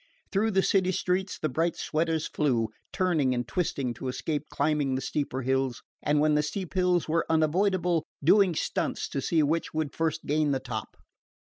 [0.31, 4.99] Through the city streets the bright sweaters flew, turning and twisting to escape climbing the
[5.01, 9.93] steeper hills, and, when the steep hills were unavoidable, doing stunts to see which would
[9.93, 10.97] first gain the top.